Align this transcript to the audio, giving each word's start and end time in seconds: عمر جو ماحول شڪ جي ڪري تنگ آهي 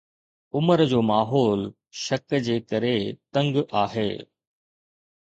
عمر 0.55 0.79
جو 0.91 1.01
ماحول 1.09 1.61
شڪ 2.05 2.35
جي 2.47 2.55
ڪري 2.71 2.95
تنگ 3.37 3.61
آهي 3.83 4.07